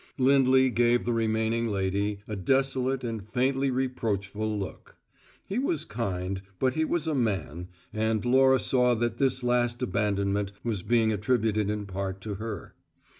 [0.17, 4.95] Lindley gave the remaining lady a desolate and faintly reproachful look.
[5.45, 10.53] He was kind, but he was a man; and Laura saw that this last abandonment
[10.63, 12.73] was being attributed in part to her.